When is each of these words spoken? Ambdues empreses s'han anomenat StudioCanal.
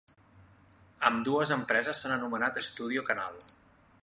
Ambdues 1.11 1.53
empreses 1.57 2.01
s'han 2.01 2.17
anomenat 2.19 2.61
StudioCanal. 2.73 3.43